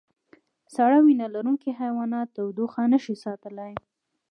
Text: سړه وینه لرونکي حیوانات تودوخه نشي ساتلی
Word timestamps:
سړه 0.75 0.97
وینه 1.05 1.27
لرونکي 1.35 1.69
حیوانات 1.79 2.27
تودوخه 2.35 2.81
نشي 2.93 3.15
ساتلی 3.23 3.73